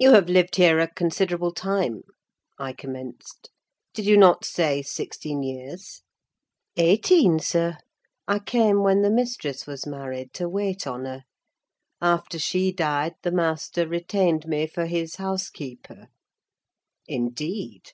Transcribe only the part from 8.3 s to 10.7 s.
came when the mistress was married, to